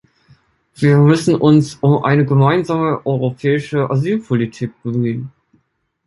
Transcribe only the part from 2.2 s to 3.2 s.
gemeinsame